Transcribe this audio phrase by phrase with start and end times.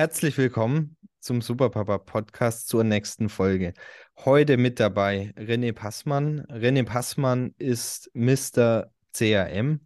[0.00, 3.74] Herzlich willkommen zum Superpapa Podcast zur nächsten Folge.
[4.24, 6.40] Heute mit dabei René Passmann.
[6.46, 8.86] René Passmann ist Mr.
[9.12, 9.80] CRM.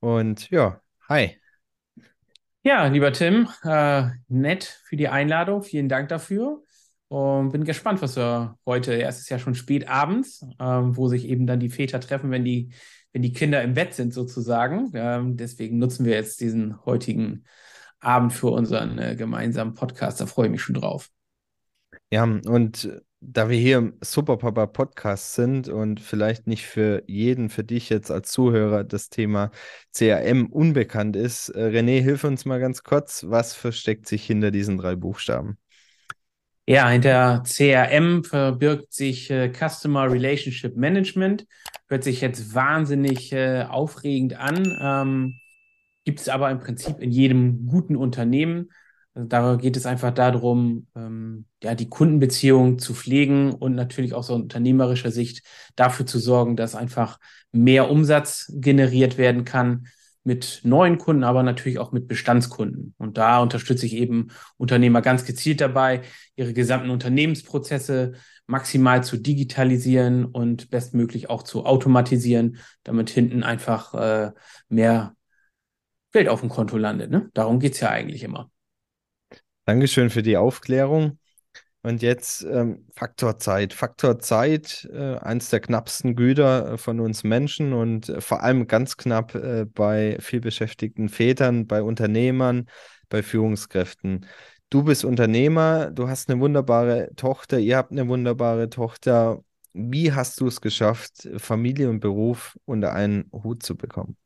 [0.00, 1.40] Und ja, hi.
[2.62, 5.62] Ja, lieber Tim, äh, nett für die Einladung.
[5.62, 6.62] Vielen Dank dafür.
[7.08, 11.08] Und bin gespannt, was wir heute, ja, es ist ja schon spät abends, äh, wo
[11.08, 12.74] sich eben dann die Väter treffen, wenn die,
[13.14, 14.90] wenn die Kinder im Bett sind sozusagen.
[14.92, 17.46] Ähm, deswegen nutzen wir jetzt diesen heutigen
[18.00, 20.20] Abend für unseren äh, gemeinsamen Podcast.
[20.20, 21.10] Da freue ich mich schon drauf.
[22.10, 22.88] Ja, und
[23.20, 28.10] da wir hier im Superpapa Podcast sind und vielleicht nicht für jeden, für dich jetzt
[28.10, 29.50] als Zuhörer das Thema
[29.92, 34.78] CRM unbekannt ist, äh, René, hilf uns mal ganz kurz, was versteckt sich hinter diesen
[34.78, 35.58] drei Buchstaben?
[36.66, 41.46] Ja, hinter CRM verbirgt sich äh, Customer Relationship Management.
[41.88, 44.76] Hört sich jetzt wahnsinnig äh, aufregend an.
[44.80, 45.40] Ähm,
[46.08, 48.70] Gibt es aber im Prinzip in jedem guten Unternehmen.
[49.12, 54.22] Also da geht es einfach darum, ähm, ja, die Kundenbeziehung zu pflegen und natürlich auch
[54.22, 55.42] so unternehmerischer Sicht
[55.76, 57.18] dafür zu sorgen, dass einfach
[57.52, 59.88] mehr Umsatz generiert werden kann
[60.24, 62.94] mit neuen Kunden, aber natürlich auch mit Bestandskunden.
[62.96, 66.00] Und da unterstütze ich eben Unternehmer ganz gezielt dabei,
[66.36, 68.12] ihre gesamten Unternehmensprozesse
[68.46, 74.32] maximal zu digitalisieren und bestmöglich auch zu automatisieren, damit hinten einfach äh,
[74.70, 75.12] mehr
[76.12, 77.10] Geld auf dem Konto landet.
[77.10, 77.30] Ne?
[77.34, 78.50] Darum geht es ja eigentlich immer.
[79.64, 81.18] Dankeschön für die Aufklärung.
[81.82, 83.72] Und jetzt ähm, Faktor Zeit.
[83.72, 88.66] Faktor Zeit, äh, eins der knappsten Güter äh, von uns Menschen und äh, vor allem
[88.66, 92.66] ganz knapp äh, bei vielbeschäftigten Vätern, bei Unternehmern,
[93.08, 94.26] bei Führungskräften.
[94.70, 99.42] Du bist Unternehmer, du hast eine wunderbare Tochter, ihr habt eine wunderbare Tochter.
[99.72, 104.16] Wie hast du es geschafft, Familie und Beruf unter einen Hut zu bekommen?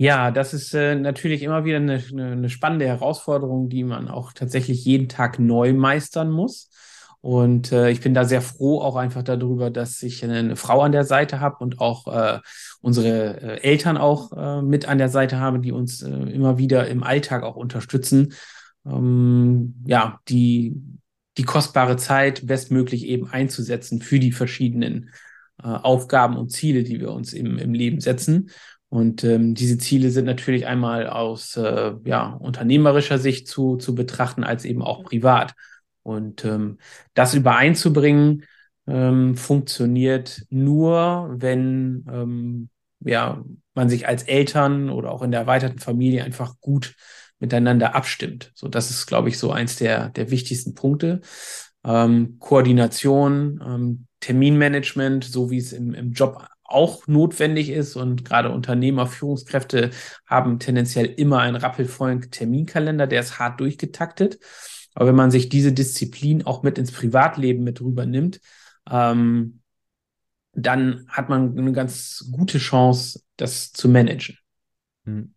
[0.00, 4.84] Ja, das ist äh, natürlich immer wieder eine, eine, spannende Herausforderung, die man auch tatsächlich
[4.84, 6.70] jeden Tag neu meistern muss.
[7.20, 10.92] Und äh, ich bin da sehr froh auch einfach darüber, dass ich eine, Frau an
[10.92, 12.38] der Seite habe und auch äh,
[12.80, 16.86] unsere äh, Eltern auch äh, mit an der Seite habe, die uns äh, immer wieder
[16.86, 18.34] im Alltag auch unterstützen.
[18.86, 20.76] Ähm, ja, die,
[21.38, 25.10] die kostbare Zeit bestmöglich eben einzusetzen für die verschiedenen
[25.60, 28.50] Aufgaben und Ziele, die wir uns im, im Leben setzen.
[28.90, 34.44] Und ähm, diese Ziele sind natürlich einmal aus äh, ja, unternehmerischer Sicht zu, zu betrachten,
[34.44, 35.54] als eben auch privat.
[36.02, 36.78] Und ähm,
[37.12, 38.44] das übereinzubringen,
[38.86, 43.44] ähm, funktioniert nur, wenn ähm, ja,
[43.74, 46.94] man sich als Eltern oder auch in der erweiterten Familie einfach gut
[47.38, 48.50] miteinander abstimmt.
[48.54, 51.20] So, das ist, glaube ich, so eins der, der wichtigsten Punkte.
[51.84, 58.50] Ähm, Koordination, ähm, Terminmanagement, so wie es im, im Job auch notwendig ist und gerade
[58.50, 59.90] Unternehmer, Führungskräfte
[60.26, 64.38] haben tendenziell immer einen rappelvollen Terminkalender, der ist hart durchgetaktet.
[64.94, 68.40] Aber wenn man sich diese Disziplin auch mit ins Privatleben mit rübernimmt,
[68.90, 69.60] ähm,
[70.52, 74.36] dann hat man eine ganz gute Chance, das zu managen.
[75.04, 75.34] Hm.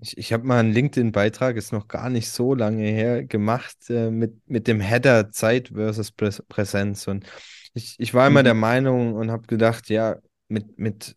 [0.00, 4.10] Ich, ich habe mal einen LinkedIn-Beitrag, ist noch gar nicht so lange her, gemacht äh,
[4.10, 7.06] mit, mit dem Header Zeit versus Präsenz.
[7.06, 7.26] Und
[7.74, 8.44] ich, ich war immer mhm.
[8.44, 10.16] der Meinung und habe gedacht, ja,
[10.50, 11.16] mit, mit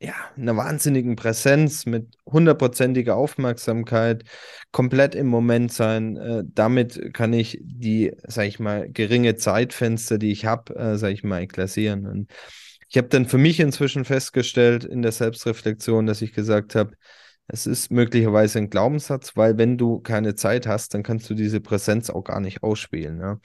[0.00, 4.24] ja, einer wahnsinnigen Präsenz, mit hundertprozentiger Aufmerksamkeit,
[4.70, 6.16] komplett im Moment sein.
[6.16, 11.12] Äh, damit kann ich die, sag ich mal, geringe Zeitfenster, die ich habe, äh, sag
[11.12, 12.06] ich mal, klassieren.
[12.06, 12.30] Und
[12.88, 16.92] ich habe dann für mich inzwischen festgestellt in der Selbstreflexion, dass ich gesagt habe,
[17.46, 21.60] es ist möglicherweise ein Glaubenssatz, weil wenn du keine Zeit hast, dann kannst du diese
[21.60, 23.20] Präsenz auch gar nicht ausspielen.
[23.20, 23.38] Ja.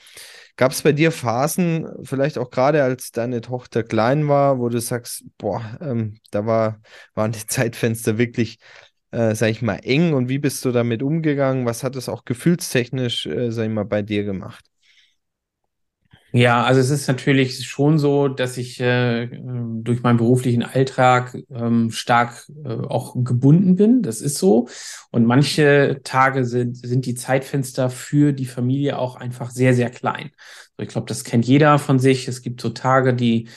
[0.55, 4.79] Gab es bei dir Phasen, vielleicht auch gerade als deine Tochter klein war, wo du
[4.79, 6.81] sagst, boah, ähm, da war,
[7.13, 8.59] waren die Zeitfenster wirklich,
[9.11, 11.65] äh, sag ich mal, eng und wie bist du damit umgegangen?
[11.65, 14.69] Was hat es auch gefühlstechnisch, äh, sag ich mal, bei dir gemacht?
[16.31, 21.89] Ja, also es ist natürlich schon so, dass ich äh, durch meinen beruflichen Alltag ähm,
[21.89, 24.03] stark äh, auch gebunden bin.
[24.03, 24.68] Das ist so.
[25.12, 30.30] Und manche Tage sind, sind die Zeitfenster für die Familie auch einfach sehr, sehr klein.
[30.77, 32.27] Ich glaube, das kennt jeder von sich.
[32.27, 33.50] Es gibt so Tage, die,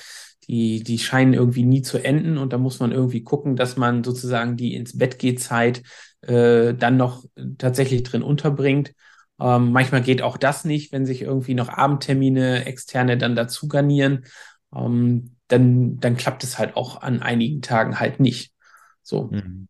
[0.48, 2.38] die, die scheinen irgendwie nie zu enden.
[2.38, 5.82] Und da muss man irgendwie gucken, dass man sozusagen die ins Bett geht Zeit
[6.22, 7.24] äh, dann noch
[7.58, 8.94] tatsächlich drin unterbringt.
[9.40, 14.24] Ähm, manchmal geht auch das nicht, wenn sich irgendwie noch Abendtermine externe dann dazu garnieren.
[14.74, 18.52] Ähm, dann, dann klappt es halt auch an einigen Tagen halt nicht.
[19.02, 19.24] So.
[19.24, 19.68] Mhm.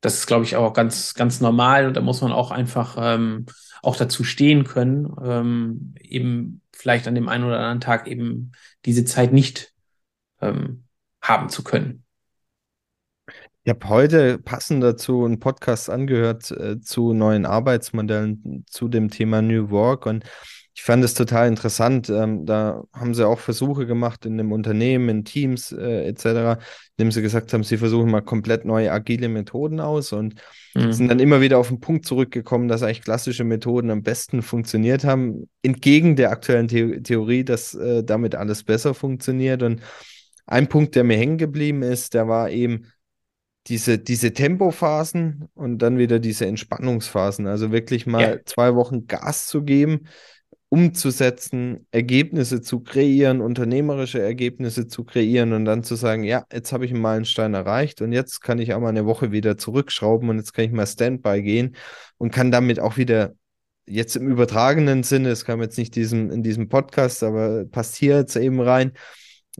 [0.00, 3.46] Das ist, glaube ich, auch ganz, ganz normal und da muss man auch einfach ähm,
[3.82, 8.52] auch dazu stehen können, ähm, eben vielleicht an dem einen oder anderen Tag eben
[8.84, 9.72] diese Zeit nicht
[10.40, 10.84] ähm,
[11.20, 12.04] haben zu können.
[13.64, 19.40] Ich habe heute passend dazu einen Podcast angehört äh, zu neuen Arbeitsmodellen zu dem Thema
[19.40, 20.24] New Work und
[20.74, 22.08] ich fand es total interessant.
[22.08, 26.60] Ähm, da haben sie auch Versuche gemacht in einem Unternehmen, in Teams äh, etc.,
[26.96, 30.34] indem sie gesagt haben, sie versuchen mal komplett neue agile Methoden aus und
[30.74, 30.92] mhm.
[30.92, 35.04] sind dann immer wieder auf den Punkt zurückgekommen, dass eigentlich klassische Methoden am besten funktioniert
[35.04, 39.62] haben, entgegen der aktuellen The Theorie, dass äh, damit alles besser funktioniert.
[39.62, 39.82] Und
[40.46, 42.86] ein Punkt, der mir hängen geblieben ist, der war eben,
[43.68, 47.46] diese, diese Tempophasen und dann wieder diese Entspannungsphasen.
[47.46, 48.36] Also wirklich mal ja.
[48.44, 50.08] zwei Wochen Gas zu geben,
[50.68, 56.86] umzusetzen, Ergebnisse zu kreieren, unternehmerische Ergebnisse zu kreieren und dann zu sagen, ja, jetzt habe
[56.86, 60.38] ich einen Meilenstein erreicht und jetzt kann ich auch mal eine Woche wieder zurückschrauben und
[60.38, 61.76] jetzt kann ich mal Standby gehen
[62.16, 63.34] und kann damit auch wieder
[63.86, 68.16] jetzt im übertragenen Sinne, es kam jetzt nicht diesem, in diesem Podcast, aber passt hier
[68.16, 68.92] jetzt eben rein,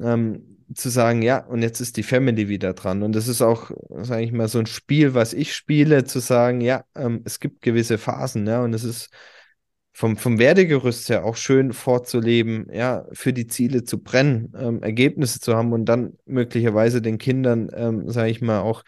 [0.00, 3.02] ähm, zu sagen, ja, und jetzt ist die Family wieder dran.
[3.02, 6.60] Und das ist auch, sage ich mal, so ein Spiel, was ich spiele, zu sagen,
[6.60, 9.10] ja, ähm, es gibt gewisse Phasen, ja, und es ist
[9.92, 15.40] vom, vom Werdegerüst her auch schön vorzuleben, ja, für die Ziele zu brennen, ähm, Ergebnisse
[15.40, 18.82] zu haben und dann möglicherweise den Kindern, ähm, sage ich mal, auch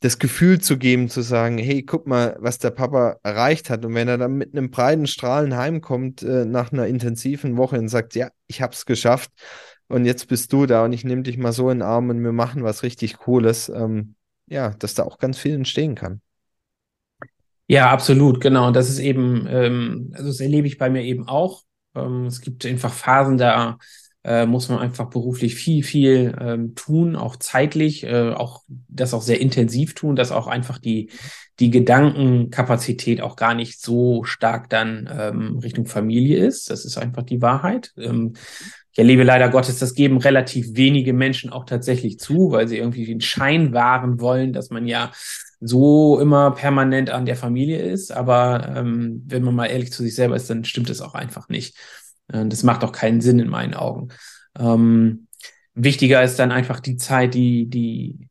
[0.00, 3.84] das Gefühl zu geben, zu sagen, hey, guck mal, was der Papa erreicht hat.
[3.84, 7.88] Und wenn er dann mit einem breiten Strahlen heimkommt äh, nach einer intensiven Woche und
[7.88, 9.30] sagt, ja, ich hab's geschafft
[9.88, 12.22] und jetzt bist du da und ich nehme dich mal so in den Arm und
[12.22, 14.14] wir machen was richtig Cooles, ähm,
[14.46, 16.20] ja, dass da auch ganz viel entstehen kann.
[17.68, 18.70] Ja, absolut, genau.
[18.70, 21.62] Das ist eben, ähm, also das erlebe ich bei mir eben auch.
[21.94, 23.78] Ähm, es gibt einfach Phasen, da
[24.22, 29.22] äh, muss man einfach beruflich viel, viel ähm, tun, auch zeitlich, äh, auch das auch
[29.22, 31.10] sehr intensiv tun, dass auch einfach die,
[31.58, 36.70] die Gedankenkapazität auch gar nicht so stark dann ähm, Richtung Familie ist.
[36.70, 37.92] Das ist einfach die Wahrheit.
[37.96, 38.34] Ähm,
[38.96, 43.04] ich erlebe leider Gottes, das geben relativ wenige Menschen auch tatsächlich zu, weil sie irgendwie
[43.04, 45.12] den Schein wahren wollen, dass man ja
[45.60, 48.10] so immer permanent an der Familie ist.
[48.10, 51.50] Aber ähm, wenn man mal ehrlich zu sich selber ist, dann stimmt es auch einfach
[51.50, 51.76] nicht.
[52.28, 54.08] Äh, das macht auch keinen Sinn in meinen Augen.
[54.58, 55.26] Ähm,
[55.74, 58.30] wichtiger ist dann einfach die Zeit, die, die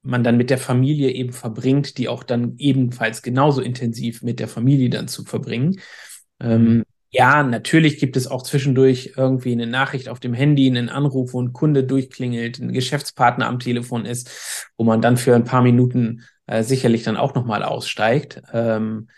[0.00, 4.48] man dann mit der Familie eben verbringt, die auch dann ebenfalls genauso intensiv mit der
[4.48, 5.78] Familie dann zu verbringen.
[6.40, 6.84] Ähm.
[7.12, 11.42] Ja, natürlich gibt es auch zwischendurch irgendwie eine Nachricht auf dem Handy, einen Anruf, wo
[11.42, 16.22] ein Kunde durchklingelt, ein Geschäftspartner am Telefon ist, wo man dann für ein paar Minuten
[16.46, 18.42] äh, sicherlich dann auch nochmal aussteigt.
[18.52, 19.08] Ähm,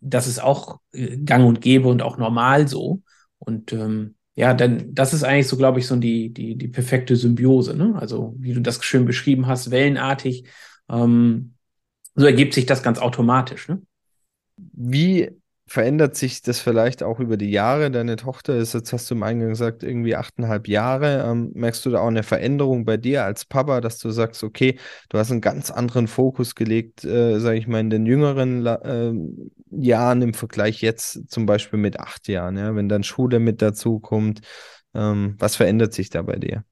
[0.00, 3.02] das ist auch äh, gang und gäbe und auch normal so.
[3.38, 7.14] Und ähm, ja, denn das ist eigentlich so, glaube ich, so die, die, die perfekte
[7.14, 7.76] Symbiose.
[7.76, 7.94] Ne?
[7.96, 10.44] Also, wie du das schön beschrieben hast, wellenartig.
[10.88, 11.54] Ähm,
[12.16, 13.68] so ergibt sich das ganz automatisch.
[13.68, 13.82] Ne?
[14.56, 15.39] Wie
[15.70, 17.92] verändert sich das vielleicht auch über die Jahre?
[17.92, 21.24] Deine Tochter ist, jetzt hast du im Eingang gesagt, irgendwie achteinhalb Jahre.
[21.24, 24.80] Ähm, merkst du da auch eine Veränderung bei dir als Papa, dass du sagst, okay,
[25.10, 29.12] du hast einen ganz anderen Fokus gelegt, äh, sage ich mal, in den jüngeren äh,
[29.70, 34.00] Jahren im Vergleich jetzt zum Beispiel mit acht Jahren, ja, wenn dann Schule mit dazu
[34.00, 34.40] kommt.
[34.92, 36.64] Ähm, was verändert sich da bei dir?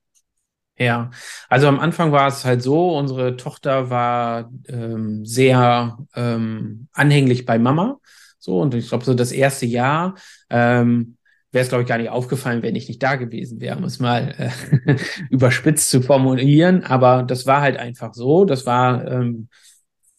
[0.77, 1.11] Ja,
[1.49, 7.61] also am Anfang war es halt so, unsere Tochter war ähm, sehr ähm, anhänglich bei
[7.61, 8.01] Mama.
[8.39, 10.15] So, und ich glaube, so das erste Jahr
[10.51, 11.17] ähm,
[11.51, 13.99] wäre es, glaube ich, gar nicht aufgefallen, wenn ich nicht da gewesen wäre, um es
[14.01, 14.53] mal
[14.87, 14.97] äh,
[15.31, 16.85] überspitzt zu formulieren.
[16.85, 18.45] Aber das war halt einfach so.
[18.45, 19.49] Das war ähm,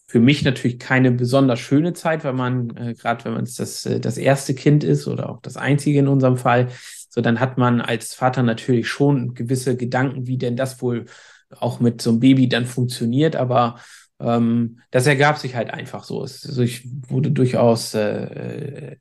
[0.07, 3.99] für mich natürlich keine besonders schöne Zeit, weil man, äh, gerade wenn man das, äh,
[3.99, 6.69] das erste Kind ist oder auch das einzige in unserem Fall,
[7.09, 11.05] so dann hat man als Vater natürlich schon gewisse Gedanken, wie denn das wohl
[11.51, 13.35] auch mit so einem Baby dann funktioniert.
[13.35, 13.79] Aber
[14.19, 16.23] ähm, das ergab sich halt einfach so.
[16.23, 18.97] Es, also ich wurde durchaus äh,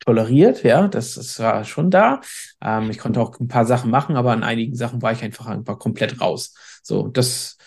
[0.00, 2.20] toleriert, ja, das, das war schon da.
[2.62, 5.46] Ähm, ich konnte auch ein paar Sachen machen, aber an einigen Sachen war ich einfach
[5.46, 6.54] einfach komplett raus.
[6.82, 7.58] So, das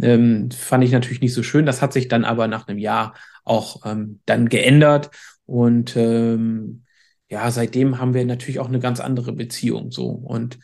[0.00, 1.66] ähm, fand ich natürlich nicht so schön.
[1.66, 3.14] Das hat sich dann aber nach einem Jahr
[3.44, 5.10] auch ähm, dann geändert
[5.46, 6.84] und ähm,
[7.28, 10.58] ja, seitdem haben wir natürlich auch eine ganz andere Beziehung so und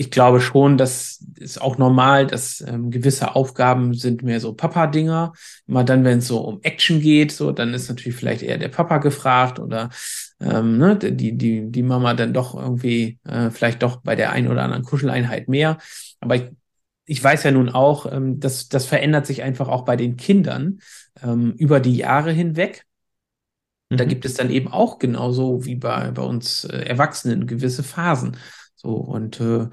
[0.00, 5.34] ich glaube schon, das ist auch normal, dass ähm, gewisse Aufgaben sind mehr so Papa-Dinger.
[5.66, 8.70] Immer dann, wenn es so um Action geht, so, dann ist natürlich vielleicht eher der
[8.70, 9.90] Papa gefragt oder
[10.40, 14.48] ähm, ne, die, die, die Mama dann doch irgendwie äh, vielleicht doch bei der einen
[14.48, 15.76] oder anderen Kuscheleinheit mehr.
[16.20, 16.44] Aber ich,
[17.04, 20.80] ich weiß ja nun auch, ähm, dass das verändert sich einfach auch bei den Kindern
[21.22, 22.86] ähm, über die Jahre hinweg.
[23.90, 24.08] Und da mhm.
[24.08, 28.38] gibt es dann eben auch genauso wie bei, bei uns äh, Erwachsenen gewisse Phasen.
[28.82, 29.68] So, und äh,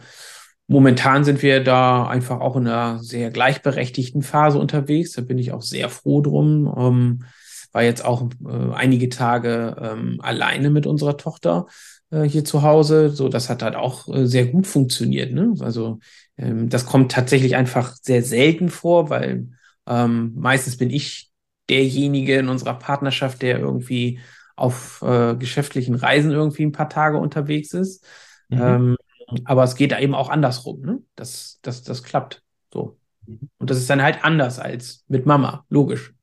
[0.68, 5.14] momentan sind wir da einfach auch in einer sehr gleichberechtigten Phase unterwegs.
[5.14, 6.74] Da bin ich auch sehr froh drum.
[6.78, 7.24] Ähm,
[7.72, 11.68] war jetzt auch äh, einige Tage ähm, alleine mit unserer Tochter
[12.12, 13.10] äh, hier zu Hause.
[13.10, 15.32] So, das hat halt auch äh, sehr gut funktioniert.
[15.34, 15.54] Ne?
[15.60, 16.00] Also
[16.38, 19.48] ähm, das kommt tatsächlich einfach sehr selten vor, weil
[19.90, 21.32] Ähm, meistens bin ich
[21.70, 24.20] derjenige in unserer Partnerschaft, der irgendwie
[24.58, 28.06] auf äh, geschäftlichen Reisen irgendwie ein paar Tage unterwegs ist.
[28.50, 28.97] Mhm.
[29.44, 31.00] Aber es geht eben auch andersrum, ne?
[31.16, 32.98] Das, das, das klappt so.
[33.26, 33.50] Mhm.
[33.58, 36.14] Und das ist dann halt anders als mit Mama, logisch.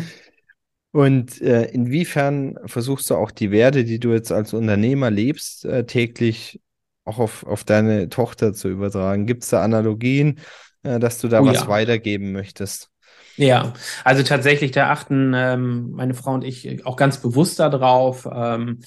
[0.93, 5.85] Und äh, inwiefern versuchst du auch die Werte, die du jetzt als Unternehmer lebst, äh,
[5.85, 6.61] täglich
[7.05, 9.27] auch auf, auf deine Tochter zu übertragen?
[9.27, 10.39] Gibt es da Analogien,
[10.85, 11.69] äh, dass du da oh, was ja.
[11.69, 12.91] weitergeben möchtest?
[13.37, 13.73] Ja,
[14.05, 18.79] also tatsächlich, da achten ähm, meine Frau und ich auch ganz bewusst darauf, ähm,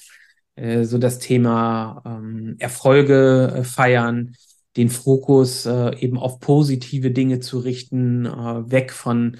[0.58, 4.34] äh, so das Thema ähm, Erfolge äh, feiern,
[4.76, 9.38] den Fokus äh, eben auf positive Dinge zu richten, äh, weg von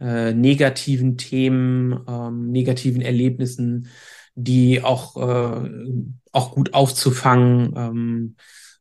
[0.00, 3.88] äh, negativen Themen, ähm, negativen Erlebnissen,
[4.34, 5.70] die auch, äh,
[6.32, 7.74] auch gut aufzufangen.
[7.76, 8.36] Ähm,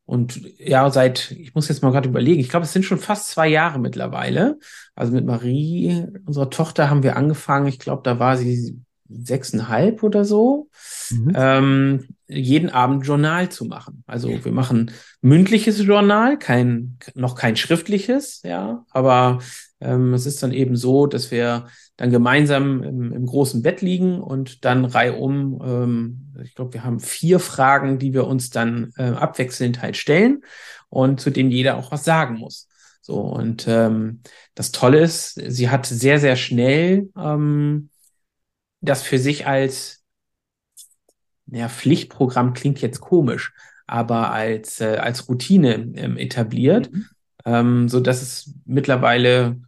[0.05, 3.29] und ja, seit, ich muss jetzt mal gerade überlegen, ich glaube, es sind schon fast
[3.29, 4.57] zwei Jahre mittlerweile.
[4.95, 7.67] Also mit Marie, unserer Tochter, haben wir angefangen.
[7.67, 10.69] Ich glaube, da war sie sechseinhalb oder so,
[11.09, 11.31] mhm.
[11.35, 14.03] ähm, jeden Abend Journal zu machen.
[14.07, 19.39] Also wir machen mündliches Journal, kein, noch kein schriftliches, ja, aber
[19.81, 24.21] ähm, es ist dann eben so, dass wir dann gemeinsam im, im großen Bett liegen
[24.21, 29.03] und dann reihum, ähm, ich glaube, wir haben vier Fragen, die wir uns dann äh,
[29.03, 30.43] abwechselnd halt stellen
[30.89, 32.67] und zu denen jeder auch was sagen muss.
[33.01, 34.21] So, und ähm,
[34.55, 37.89] das Tolle ist, sie hat sehr, sehr schnell ähm,
[38.81, 40.03] das für sich als
[41.47, 43.53] ja, Pflichtprogramm klingt jetzt komisch,
[43.87, 47.05] aber als, äh, als Routine ähm, etabliert, mhm.
[47.45, 49.59] ähm, so dass es mittlerweile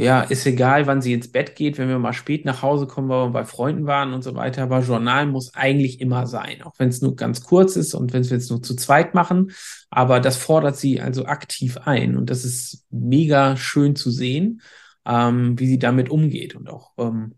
[0.00, 3.08] ja, ist egal, wann sie ins Bett geht, wenn wir mal spät nach Hause kommen,
[3.08, 4.62] weil wir bei Freunden waren und so weiter.
[4.62, 8.28] Aber Journal muss eigentlich immer sein, auch wenn es nur ganz kurz ist und wenn
[8.30, 9.50] wir es nur zu zweit machen.
[9.90, 14.62] Aber das fordert sie also aktiv ein und das ist mega schön zu sehen,
[15.04, 17.34] ähm, wie sie damit umgeht und auch ähm,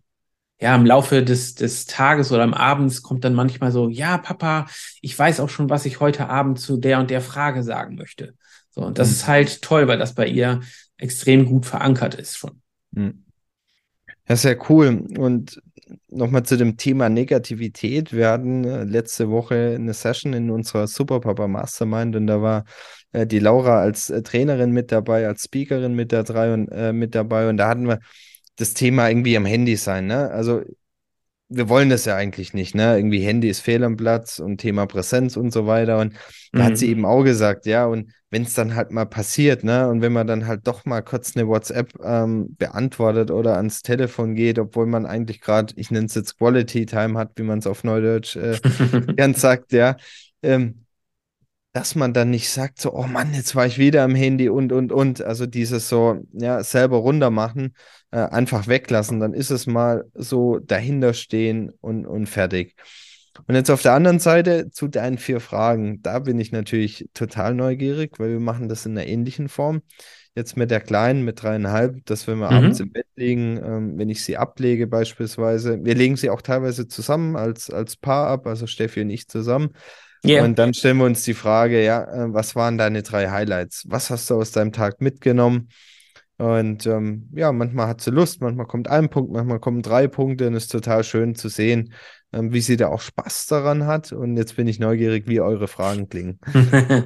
[0.61, 4.67] ja, im Laufe des, des Tages oder am Abends kommt dann manchmal so, ja, Papa,
[5.01, 8.35] ich weiß auch schon, was ich heute Abend zu der und der Frage sagen möchte.
[8.69, 9.13] So, und das mhm.
[9.15, 10.61] ist halt toll, weil das bei ihr
[10.99, 12.61] extrem gut verankert ist schon.
[12.93, 13.25] Mhm.
[14.27, 15.07] Das ist ja cool.
[15.19, 15.61] Und
[16.09, 18.13] nochmal zu dem Thema Negativität.
[18.13, 22.65] Wir hatten äh, letzte Woche eine Session in unserer Superpapa Mastermind und da war
[23.13, 26.93] äh, die Laura als äh, Trainerin mit dabei, als Speakerin mit, der drei und, äh,
[26.93, 27.99] mit dabei und da hatten wir
[28.61, 30.07] das Thema irgendwie am Handy sein.
[30.07, 30.31] Ne?
[30.31, 30.63] Also
[31.49, 32.97] wir wollen das ja eigentlich nicht, ne?
[32.97, 35.99] Irgendwie Handy ist fehl am Platz und Thema Präsenz und so weiter.
[35.99, 36.15] Und
[36.53, 36.65] da mhm.
[36.65, 36.93] hat sie mhm.
[36.93, 40.29] eben auch gesagt, ja, und wenn es dann halt mal passiert, ne, und wenn man
[40.29, 45.07] dann halt doch mal kurz eine WhatsApp ähm, beantwortet oder ans Telefon geht, obwohl man
[45.07, 48.57] eigentlich gerade, ich nenne es jetzt Quality Time hat, wie man es auf Neudeutsch äh,
[49.17, 49.97] gern sagt, ja,
[50.45, 50.85] ähm,
[51.73, 54.73] dass man dann nicht sagt, so, oh Mann, jetzt war ich wieder am Handy und,
[54.73, 55.23] und, und.
[55.23, 57.75] Also dieses so, ja, selber runter machen,
[58.11, 62.75] äh, einfach weglassen, dann ist es mal so dahinter stehen und, und fertig.
[63.47, 66.03] Und jetzt auf der anderen Seite zu deinen vier Fragen.
[66.03, 69.83] Da bin ich natürlich total neugierig, weil wir machen das in einer ähnlichen Form.
[70.35, 72.57] Jetzt mit der Kleinen, mit dreieinhalb, dass wenn wir mhm.
[72.57, 76.89] abends im Bett liegen, ähm, wenn ich sie ablege beispielsweise, wir legen sie auch teilweise
[76.89, 79.71] zusammen als, als Paar ab, also Steffi und ich zusammen.
[80.25, 80.45] Yeah.
[80.45, 83.85] Und dann stellen wir uns die Frage, ja, äh, was waren deine drei Highlights?
[83.89, 85.69] Was hast du aus deinem Tag mitgenommen?
[86.41, 90.47] Und ähm, ja, manchmal hat sie Lust, manchmal kommt ein Punkt, manchmal kommen drei Punkte
[90.47, 91.93] und es ist total schön zu sehen,
[92.33, 94.13] ähm, wie sie da auch Spaß daran hat.
[94.13, 96.39] Und jetzt bin ich neugierig, wie eure Fragen klingen.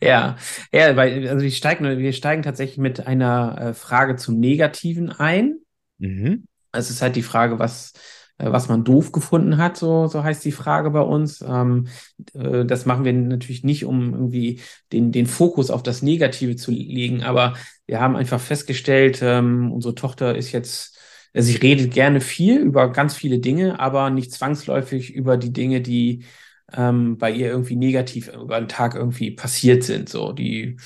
[0.00, 0.36] ja,
[0.72, 5.56] ja, weil also wir steigen, wir steigen tatsächlich mit einer äh, Frage zum Negativen ein.
[5.98, 6.46] Mhm.
[6.70, 7.92] Es ist halt die Frage, was
[8.38, 11.42] was man doof gefunden hat, so, so heißt die Frage bei uns.
[11.42, 11.88] Ähm,
[12.34, 14.60] äh, das machen wir natürlich nicht, um irgendwie
[14.92, 17.54] den, den Fokus auf das Negative zu legen, aber
[17.86, 20.98] wir haben einfach festgestellt, ähm, unsere Tochter ist jetzt,
[21.32, 25.80] äh, sie redet gerne viel über ganz viele Dinge, aber nicht zwangsläufig über die Dinge,
[25.80, 26.24] die
[26.72, 30.08] ähm, bei ihr irgendwie negativ über den Tag irgendwie passiert sind.
[30.08, 30.76] So, die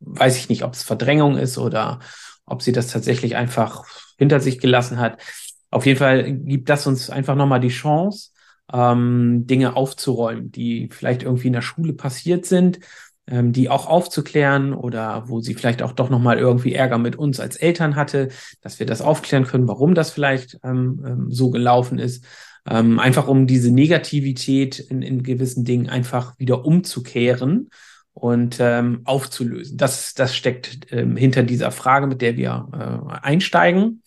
[0.00, 2.00] weiß ich nicht, ob es Verdrängung ist oder
[2.44, 3.84] ob sie das tatsächlich einfach
[4.18, 5.20] hinter sich gelassen hat.
[5.70, 8.30] Auf jeden Fall gibt das uns einfach nochmal die Chance,
[8.72, 12.80] ähm, Dinge aufzuräumen, die vielleicht irgendwie in der Schule passiert sind,
[13.26, 17.40] ähm, die auch aufzuklären oder wo sie vielleicht auch doch nochmal irgendwie Ärger mit uns
[17.40, 18.28] als Eltern hatte,
[18.62, 22.24] dass wir das aufklären können, warum das vielleicht ähm, ähm so gelaufen ist.
[22.68, 27.70] Ähm, einfach um diese Negativität in, in gewissen Dingen einfach wieder umzukehren
[28.12, 29.78] und ähm, aufzulösen.
[29.78, 34.02] Das, das steckt ähm, hinter dieser Frage, mit der wir äh, einsteigen.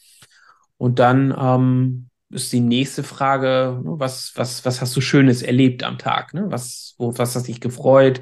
[0.81, 5.83] Und dann ähm, ist die nächste Frage, ne, was, was, was hast du Schönes erlebt
[5.83, 6.33] am Tag?
[6.33, 6.45] Ne?
[6.47, 8.19] Was, wo, was hat dich gefreut?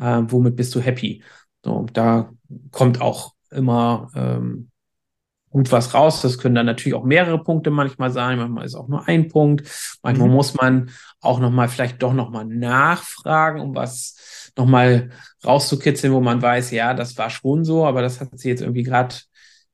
[0.00, 1.22] Äh, womit bist du happy?
[1.62, 2.30] So, da
[2.70, 4.70] kommt auch immer ähm,
[5.50, 6.22] gut was raus.
[6.22, 9.68] Das können dann natürlich auch mehrere Punkte manchmal sein, manchmal ist auch nur ein Punkt.
[10.02, 10.34] Manchmal mhm.
[10.34, 10.88] muss man
[11.20, 15.10] auch nochmal vielleicht doch nochmal nachfragen, um was nochmal
[15.44, 18.82] rauszukitzeln, wo man weiß, ja, das war schon so, aber das hat sie jetzt irgendwie
[18.82, 19.14] gerade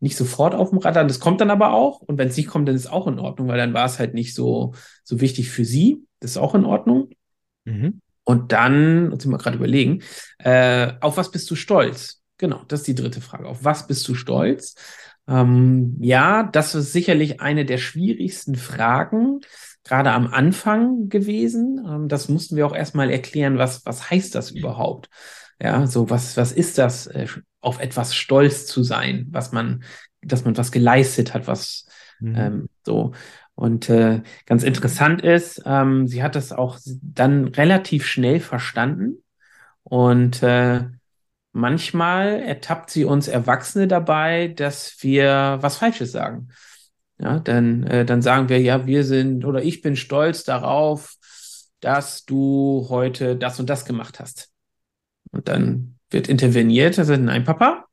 [0.05, 1.05] nicht sofort auf dem Radar.
[1.05, 2.01] Das kommt dann aber auch.
[2.01, 3.99] Und wenn es nicht kommt, dann ist es auch in Ordnung, weil dann war es
[3.99, 6.05] halt nicht so, so wichtig für sie.
[6.21, 7.09] Das ist auch in Ordnung.
[7.65, 8.03] Mhm.
[8.23, 10.03] Und dann, jetzt sind wir gerade überlegen,
[10.39, 12.23] äh, auf was bist du stolz?
[12.37, 13.49] Genau, das ist die dritte Frage.
[13.49, 14.75] Auf was bist du stolz?
[15.27, 19.41] Ähm, ja, das ist sicherlich eine der schwierigsten Fragen,
[19.85, 21.83] gerade am Anfang gewesen.
[21.89, 25.09] Ähm, das mussten wir auch erstmal erklären, was, was heißt das überhaupt?
[25.63, 27.27] Ja, so was, was ist das, äh,
[27.65, 29.85] auf etwas stolz zu sein, was man,
[30.23, 31.87] dass man was geleistet hat, was
[32.21, 32.37] mhm.
[32.37, 33.13] ähm, so.
[33.55, 39.23] Und äh, ganz interessant ist, ähm, sie hat das auch dann relativ schnell verstanden
[39.85, 40.85] und äh,
[41.53, 46.49] manchmal ertappt sie uns Erwachsene dabei, dass wir was Falsches sagen.
[47.19, 51.15] Ja, dann, äh, dann sagen wir, ja, wir sind oder ich bin stolz darauf,
[51.79, 54.51] dass du heute das und das gemacht hast.
[55.31, 57.85] Und dann wird interveniert, also nein, Papa,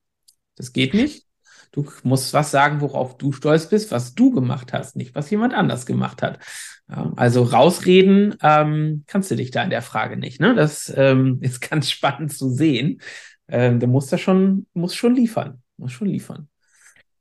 [0.56, 1.26] das geht nicht.
[1.72, 5.54] Du musst was sagen, worauf du stolz bist, was du gemacht hast, nicht was jemand
[5.54, 6.40] anders gemacht hat.
[6.88, 10.42] Also rausreden ähm, kannst du dich da in der Frage nicht.
[10.42, 10.54] Ne?
[10.54, 13.02] Das ähm, ist ganz spannend zu sehen.
[13.48, 15.62] Ähm, der muss da schon, muss schon liefern.
[15.78, 16.48] Muss schon liefern.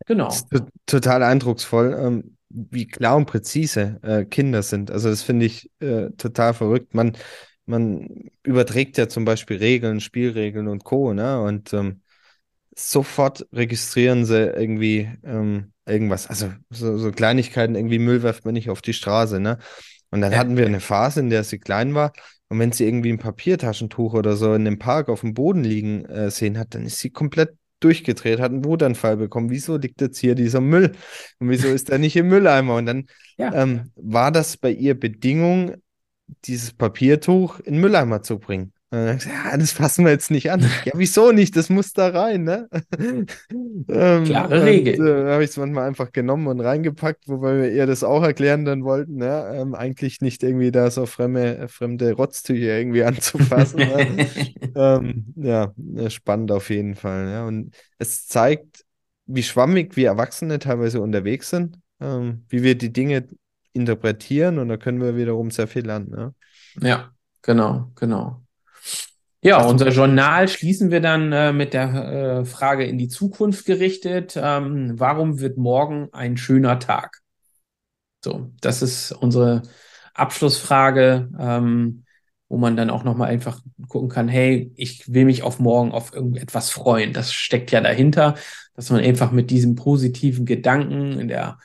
[0.07, 0.35] Genau.
[0.87, 4.91] total eindrucksvoll, ähm, wie klar und präzise äh, Kinder sind.
[4.91, 6.95] Also das finde ich äh, total verrückt.
[6.95, 7.17] Man,
[7.71, 11.15] man überträgt ja zum Beispiel Regeln, Spielregeln und Co.
[11.15, 11.41] Ne?
[11.41, 12.03] Und ähm,
[12.77, 16.27] sofort registrieren sie irgendwie ähm, irgendwas.
[16.27, 19.59] Also so, so, Kleinigkeiten, irgendwie Müll werft man nicht auf die Straße, ne?
[20.11, 20.39] Und dann ja.
[20.39, 22.13] hatten wir eine Phase, in der sie klein war.
[22.49, 26.05] Und wenn sie irgendwie ein Papiertaschentuch oder so in dem Park auf dem Boden liegen
[26.07, 29.51] äh, sehen hat, dann ist sie komplett durchgedreht, hat einen Wutanfall bekommen.
[29.51, 30.93] Wieso liegt jetzt hier dieser Müll?
[31.39, 32.75] Und wieso ist der nicht im Mülleimer?
[32.75, 33.07] Und dann
[33.39, 33.55] ja.
[33.55, 35.77] ähm, war das bei ihr Bedingung,
[36.45, 38.73] dieses Papiertuch in den Mülleimer zu bringen.
[38.93, 40.61] Ja, das fassen wir jetzt nicht an.
[40.85, 41.55] Ja, wieso nicht?
[41.55, 42.69] Das muss da rein, ne?
[43.89, 44.95] ähm, Klare Regel.
[45.07, 48.65] Äh, habe ich es manchmal einfach genommen und reingepackt, wobei wir ihr das auch erklären
[48.65, 49.53] dann wollten, ne?
[49.55, 53.79] Ähm, eigentlich nicht irgendwie da so fremde, fremde Rotztücher irgendwie anzufassen.
[53.79, 54.27] ne?
[54.75, 57.29] ähm, ja, äh, spannend auf jeden Fall.
[57.29, 57.47] Ja?
[57.47, 58.85] Und es zeigt,
[59.27, 63.29] wie schwammig wir Erwachsene teilweise unterwegs sind, ähm, wie wir die Dinge
[63.73, 66.11] interpretieren und da können wir wiederum sehr viel lernen.
[66.11, 66.35] Ne?
[66.81, 67.11] Ja,
[67.43, 68.43] genau, genau.
[69.43, 74.35] Ja, unser Journal schließen wir dann äh, mit der äh, Frage in die Zukunft gerichtet.
[74.37, 77.21] Ähm, warum wird morgen ein schöner Tag?
[78.23, 79.63] So, das ist unsere
[80.13, 82.05] Abschlussfrage, ähm,
[82.51, 86.13] wo man dann auch nochmal einfach gucken kann, hey, ich will mich auf morgen auf
[86.13, 87.15] irgendetwas freuen.
[87.15, 88.35] Das steckt ja dahinter,
[88.75, 91.59] dass man einfach mit diesem positiven Gedanken in der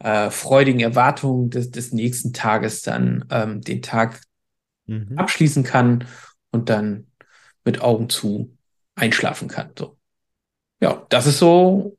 [0.00, 4.20] äh, freudigen Erwartung des, des nächsten Tages dann ähm, den Tag
[4.86, 5.16] mhm.
[5.16, 6.04] abschließen kann
[6.50, 7.06] und dann
[7.64, 8.56] mit Augen zu
[8.94, 9.70] einschlafen kann.
[9.78, 9.96] So.
[10.80, 11.96] Ja, das ist so,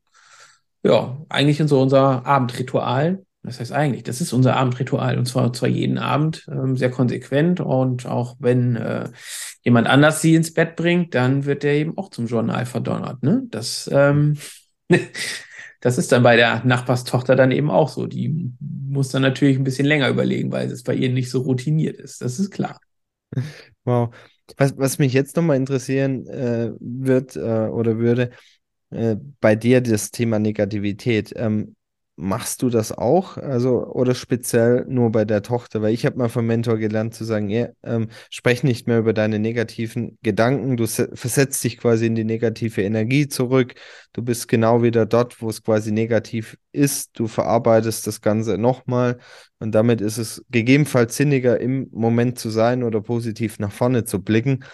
[0.82, 3.24] ja, eigentlich so unser Abendritual.
[3.44, 7.58] Das heißt eigentlich, das ist unser Abendritual und zwar, zwar jeden Abend ähm, sehr konsequent
[7.58, 9.10] und auch wenn äh,
[9.62, 13.22] jemand anders sie ins Bett bringt, dann wird der eben auch zum Journal verdonnert.
[13.24, 13.42] Ne?
[13.50, 14.38] Das, ähm,
[15.82, 18.06] das ist dann bei der Nachbarstochter dann eben auch so.
[18.06, 21.96] Die muss dann natürlich ein bisschen länger überlegen, weil es bei ihr nicht so routiniert
[21.98, 22.22] ist.
[22.22, 22.80] Das ist klar.
[23.84, 24.14] Wow.
[24.58, 28.30] Was, was mich jetzt nochmal interessieren äh, wird äh, oder würde,
[28.90, 31.32] äh, bei dir das Thema Negativität.
[31.34, 31.74] Ähm,
[32.16, 33.36] machst du das auch?
[33.36, 35.82] Also, oder speziell nur bei der Tochter?
[35.82, 39.12] Weil ich habe mal vom Mentor gelernt zu sagen, ja, ähm, sprech nicht mehr über
[39.12, 43.74] deine negativen Gedanken, du versetzt dich quasi in die negative Energie zurück.
[44.12, 47.18] Du bist genau wieder dort, wo es quasi negativ ist.
[47.18, 49.18] Du verarbeitest das Ganze nochmal
[49.58, 54.22] und damit ist es gegebenenfalls sinniger, im Moment zu sein oder positiv nach vorne zu
[54.22, 54.64] blicken.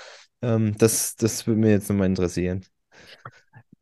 [0.42, 2.64] Ähm, das, das würde mir jetzt nochmal interessieren.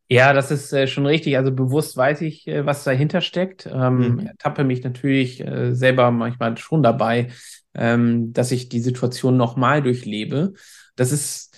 [0.09, 1.37] Ja, das ist äh, schon richtig.
[1.37, 3.67] Also bewusst weiß ich, äh, was dahinter steckt.
[3.67, 4.31] Ähm, mhm.
[4.39, 7.29] Tappe mich natürlich äh, selber manchmal schon dabei,
[7.75, 10.53] ähm, dass ich die Situation nochmal durchlebe.
[10.95, 11.57] Das ist,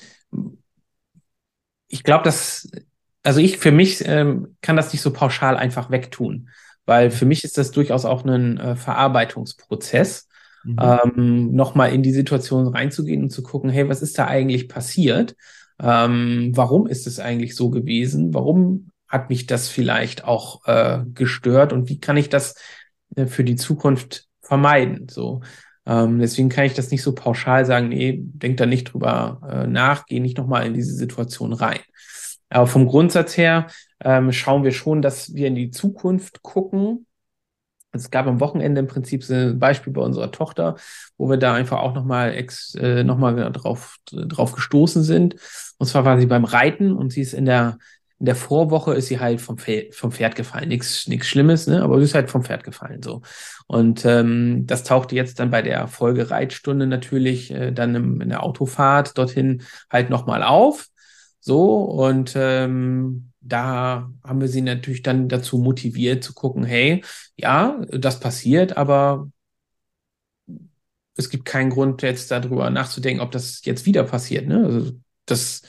[1.89, 2.71] ich glaube, dass,
[3.23, 6.49] also ich für mich ähm, kann das nicht so pauschal einfach wegtun,
[6.87, 10.27] weil für mich ist das durchaus auch ein äh, Verarbeitungsprozess.
[10.65, 10.77] Mhm.
[10.81, 15.37] Ähm, nochmal in die Situation reinzugehen und zu gucken, hey, was ist da eigentlich passiert?
[15.81, 18.35] Ähm, warum ist es eigentlich so gewesen?
[18.35, 22.57] Warum hat mich das vielleicht auch äh, gestört und wie kann ich das
[23.17, 25.09] äh, für die Zukunft vermeiden?
[25.09, 25.41] So,
[25.87, 27.89] ähm, deswegen kann ich das nicht so pauschal sagen.
[27.89, 31.81] Nee, denk da nicht drüber äh, nach, geh nicht nochmal in diese Situation rein.
[32.51, 33.69] Aber vom Grundsatz her
[34.05, 37.07] ähm, schauen wir schon, dass wir in die Zukunft gucken.
[37.93, 40.77] Es gab am Wochenende im Prinzip so ein Beispiel bei unserer Tochter,
[41.17, 43.19] wo wir da einfach auch nochmal äh, noch
[43.53, 45.37] drauf, drauf gestoßen sind.
[45.79, 47.79] Und zwar war sie beim Reiten und sie ist in der
[48.21, 50.69] in der Vorwoche ist sie halt vom, Pferd, vom Pferd gefallen.
[50.69, 51.83] Nichts nichts Schlimmes, ne?
[51.83, 53.03] aber sie ist halt vom Pferd gefallen.
[53.03, 53.23] so.
[53.67, 58.43] Und ähm, das tauchte jetzt dann bei der Folgereitstunde natürlich äh, dann im, in der
[58.43, 60.89] Autofahrt dorthin halt nochmal auf.
[61.49, 67.03] So, und ähm, da haben wir sie natürlich dann dazu motiviert zu gucken, hey,
[67.39, 69.33] ja, das passiert, aber
[71.17, 74.47] es gibt keinen Grund, jetzt darüber nachzudenken, ob das jetzt wieder passiert.
[74.47, 74.63] Ne?
[74.63, 74.93] Also
[75.25, 75.63] das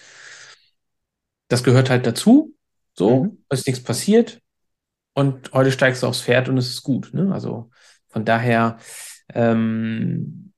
[1.48, 2.54] das gehört halt dazu.
[2.94, 3.38] So, mhm.
[3.50, 4.42] ist nichts passiert.
[5.14, 7.14] Und heute steigst du aufs Pferd und es ist gut.
[7.14, 7.34] Ne?
[7.34, 7.70] Also
[8.10, 8.80] von daher,
[9.34, 10.49] ähm,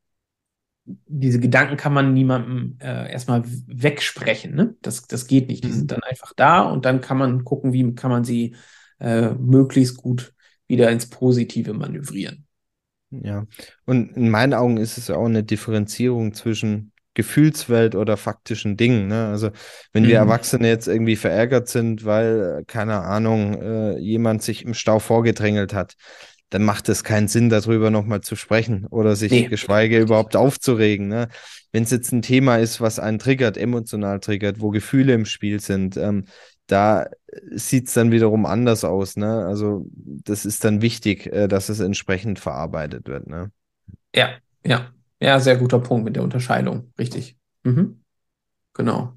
[1.08, 4.56] diese Gedanken kann man niemandem äh, erstmal wegsprechen.
[4.56, 4.75] Ne?
[4.82, 5.63] Das, das geht nicht.
[5.63, 5.73] Die mhm.
[5.73, 8.56] sind dann einfach da und dann kann man gucken, wie kann man sie
[8.99, 10.34] äh, möglichst gut
[10.67, 12.45] wieder ins Positive manövrieren.
[13.12, 13.45] Ja,
[13.86, 19.08] und in meinen Augen ist es auch eine Differenzierung zwischen Gefühlswelt oder faktischen Dingen.
[19.08, 19.27] Ne?
[19.27, 19.51] Also
[19.91, 20.30] wenn wir mhm.
[20.30, 25.95] Erwachsene jetzt irgendwie verärgert sind, weil, keine Ahnung, äh, jemand sich im Stau vorgedrängelt hat,
[26.51, 29.47] dann macht es keinen Sinn, darüber nochmal zu sprechen oder sich nee.
[29.47, 31.07] geschweige überhaupt aufzuregen.
[31.07, 31.29] Ne?
[31.71, 35.61] Wenn es jetzt ein Thema ist, was einen triggert, emotional triggert, wo Gefühle im Spiel
[35.61, 36.25] sind, ähm,
[36.67, 37.07] da
[37.51, 39.15] sieht es dann wiederum anders aus.
[39.15, 39.45] Ne?
[39.45, 43.27] Also das ist dann wichtig, äh, dass es entsprechend verarbeitet wird.
[43.27, 43.49] Ne?
[44.13, 44.31] Ja,
[44.65, 46.91] ja, ja, sehr guter Punkt mit der Unterscheidung.
[46.99, 47.37] Richtig.
[47.63, 48.01] Mhm.
[48.73, 49.13] Genau.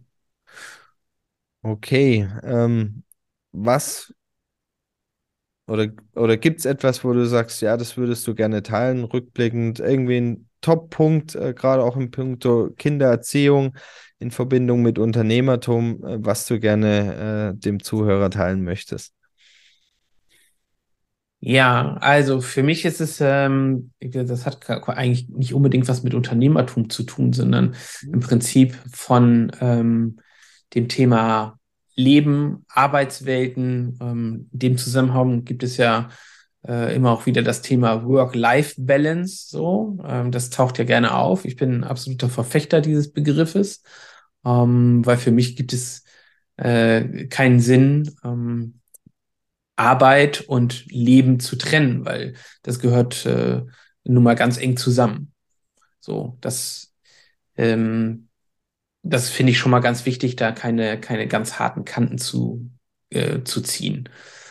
[1.63, 2.29] Okay.
[2.45, 3.03] Ähm,
[3.51, 4.15] was
[5.67, 9.81] oder, oder gibt es etwas, wo du sagst, ja, das würdest du gerne teilen, rückblickend,
[9.81, 12.47] irgendwie ein Top-Punkt, äh, gerade auch im Punkt
[12.77, 13.75] Kindererziehung
[14.19, 19.15] in Verbindung mit Unternehmertum, äh, was du gerne äh, dem Zuhörer teilen möchtest?
[21.41, 26.89] Ja, also für mich ist es, ähm, das hat eigentlich nicht unbedingt was mit Unternehmertum
[26.89, 27.75] zu tun, sondern
[28.11, 30.21] im Prinzip von ähm,
[30.75, 31.59] dem Thema
[31.95, 33.99] Leben, Arbeitswelten.
[34.01, 36.09] Ähm, in dem Zusammenhang gibt es ja
[36.67, 39.49] äh, immer auch wieder das Thema Work-Life-Balance.
[39.49, 41.45] So, ähm, das taucht ja gerne auf.
[41.45, 43.83] Ich bin ein absoluter Verfechter dieses Begriffes,
[44.45, 46.05] ähm, weil für mich gibt es
[46.57, 48.81] äh, keinen Sinn, ähm,
[49.77, 53.63] Arbeit und Leben zu trennen, weil das gehört äh,
[54.05, 55.33] nun mal ganz eng zusammen.
[56.01, 56.95] So, das,
[57.57, 58.29] ähm,
[59.05, 62.71] das finde ich schon mal ganz wichtig, da keine, keine ganz harten Kanten zu,
[63.11, 64.09] äh, zu ziehen.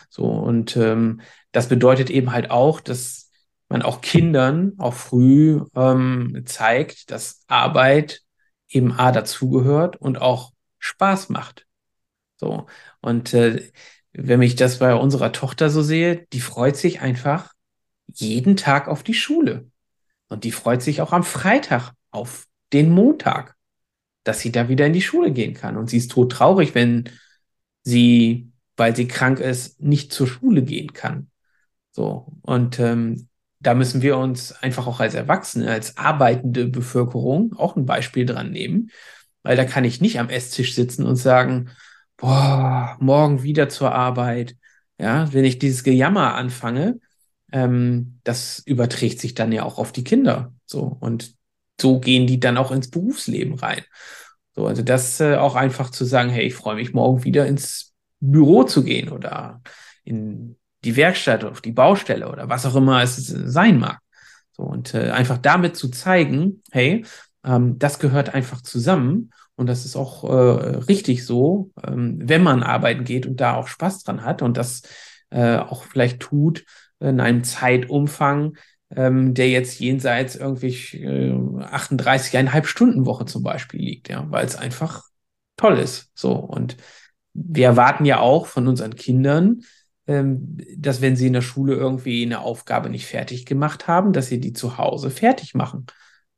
[0.08, 1.20] So, und ähm,
[1.52, 3.30] das bedeutet eben halt auch, dass
[3.68, 8.22] man auch Kindern auch früh ähm, zeigt, dass Arbeit
[8.68, 11.66] eben A dazugehört und auch Spaß macht.
[12.36, 12.66] So,
[13.00, 13.70] und äh,
[14.12, 17.52] wenn ich das bei unserer Tochter so sehe, die freut sich einfach
[18.06, 19.68] jeden Tag auf die Schule.
[20.28, 23.56] Und die freut sich auch am Freitag auf den Montag,
[24.24, 25.76] dass sie da wieder in die Schule gehen kann.
[25.76, 27.10] Und sie ist todtraurig, wenn
[27.82, 31.30] sie, weil sie krank ist, nicht zur Schule gehen kann.
[31.92, 32.32] So.
[32.42, 33.28] Und ähm,
[33.60, 38.50] da müssen wir uns einfach auch als Erwachsene, als arbeitende Bevölkerung auch ein Beispiel dran
[38.50, 38.90] nehmen.
[39.42, 41.70] Weil da kann ich nicht am Esstisch sitzen und sagen,
[42.16, 44.56] boah, morgen wieder zur Arbeit.
[44.98, 47.00] Ja, wenn ich dieses Gejammer anfange,
[47.52, 50.52] ähm, das überträgt sich dann ja auch auf die Kinder.
[50.66, 51.34] So und
[51.80, 53.82] so gehen die dann auch ins Berufsleben rein.
[54.54, 57.92] So, also das äh, auch einfach zu sagen, hey, ich freue mich morgen wieder ins
[58.20, 59.60] Büro zu gehen oder
[60.04, 63.98] in die Werkstatt, auf die Baustelle oder was auch immer es sein mag.
[64.52, 67.04] So und äh, einfach damit zu zeigen, hey,
[67.44, 72.62] ähm, das gehört einfach zusammen und das ist auch äh, richtig so, ähm, wenn man
[72.62, 74.82] arbeiten geht und da auch Spaß dran hat und das
[75.30, 76.64] äh, auch vielleicht tut
[77.00, 78.56] in einem Zeitumfang,
[78.96, 84.56] ähm, der jetzt jenseits irgendwie äh, 38,5 Stunden Woche zum Beispiel liegt, ja, weil es
[84.56, 85.04] einfach
[85.56, 86.10] toll ist.
[86.14, 86.32] So.
[86.32, 86.76] Und
[87.32, 89.62] wir erwarten ja auch von unseren Kindern,
[90.06, 94.28] ähm, dass wenn sie in der Schule irgendwie eine Aufgabe nicht fertig gemacht haben, dass
[94.28, 95.86] sie die zu Hause fertig machen.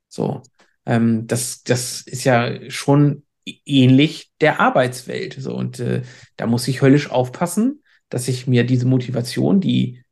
[0.08, 0.42] So.
[0.86, 3.24] Ähm, das, das ist ja schon
[3.64, 5.36] ähnlich der Arbeitswelt.
[5.38, 6.02] So, und äh,
[6.36, 10.02] da muss ich höllisch aufpassen, dass ich mir diese Motivation, die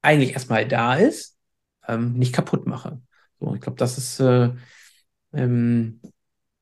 [0.00, 1.31] eigentlich erstmal da ist,
[1.88, 3.00] ähm, nicht kaputt mache.
[3.40, 4.50] So, ich glaube, das ist, äh,
[5.32, 6.00] ähm,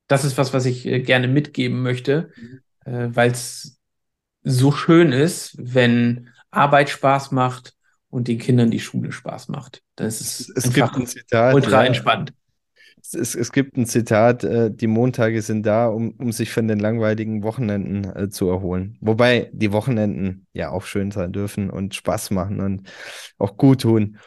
[0.06, 2.60] das ist was, was ich äh, gerne mitgeben möchte, mhm.
[2.84, 3.78] äh, weil es
[4.42, 7.74] so schön ist, wenn Arbeit Spaß macht
[8.08, 9.82] und den Kindern die Schule Spaß macht.
[9.96, 11.86] Das ist es, einfach Zitat, ultra ja.
[11.86, 12.32] entspannt.
[13.02, 16.80] es, es gibt ein Zitat, äh, die Montage sind da, um, um sich von den
[16.80, 18.98] langweiligen Wochenenden äh, zu erholen.
[19.00, 22.90] Wobei die Wochenenden ja auch schön sein dürfen und Spaß machen und
[23.38, 24.18] auch gut tun.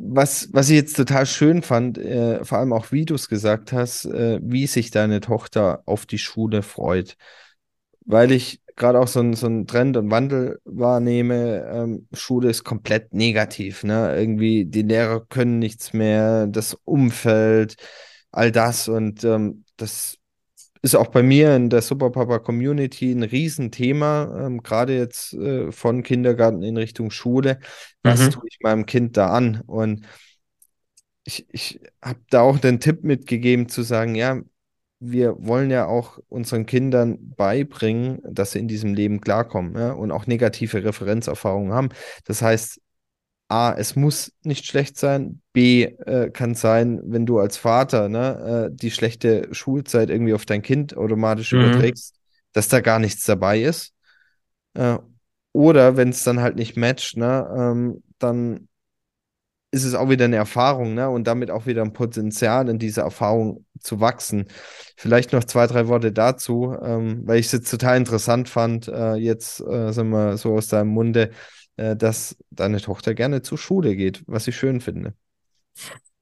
[0.00, 3.72] Was, was ich jetzt total schön fand, äh, vor allem auch wie du es gesagt
[3.72, 7.16] hast, äh, wie sich deine Tochter auf die Schule freut.
[8.04, 12.64] Weil ich gerade auch so ein, so ein Trend und Wandel wahrnehme, ähm, Schule ist
[12.64, 13.84] komplett negativ.
[13.84, 14.16] Ne?
[14.16, 17.76] Irgendwie die Lehrer können nichts mehr, das Umfeld,
[18.30, 18.88] all das.
[18.88, 20.17] Und ähm, das
[20.82, 26.62] ist auch bei mir in der Superpapa-Community ein Riesenthema, ähm, gerade jetzt äh, von Kindergarten
[26.62, 27.58] in Richtung Schule.
[28.02, 28.30] Was mhm.
[28.30, 29.62] tue ich meinem Kind da an?
[29.66, 30.06] Und
[31.24, 34.40] ich, ich habe da auch den Tipp mitgegeben zu sagen, ja,
[35.00, 40.10] wir wollen ja auch unseren Kindern beibringen, dass sie in diesem Leben klarkommen ja, und
[40.10, 41.90] auch negative Referenzerfahrungen haben.
[42.24, 42.80] Das heißt,
[43.48, 45.40] A, es muss nicht schlecht sein.
[45.52, 50.44] B, äh, kann sein, wenn du als Vater ne, äh, die schlechte Schulzeit irgendwie auf
[50.44, 51.60] dein Kind automatisch mhm.
[51.60, 52.14] überträgst,
[52.52, 53.94] dass da gar nichts dabei ist.
[54.74, 54.98] Äh,
[55.52, 58.68] oder wenn es dann halt nicht matcht, ne, ähm, dann
[59.70, 61.10] ist es auch wieder eine Erfahrung, ne?
[61.10, 64.46] Und damit auch wieder ein Potenzial, in dieser Erfahrung zu wachsen.
[64.96, 69.14] Vielleicht noch zwei, drei Worte dazu, ähm, weil ich es jetzt total interessant fand, äh,
[69.14, 71.30] jetzt äh, sind wir so aus deinem Munde,
[71.78, 75.14] äh, dass deine Tochter gerne zur Schule geht, was ich schön finde.